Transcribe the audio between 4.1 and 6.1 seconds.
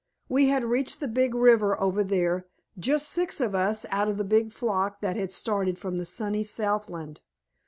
the big flock that had started from the